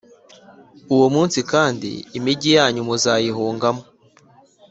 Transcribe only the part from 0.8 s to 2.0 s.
Uwo munsi kandi,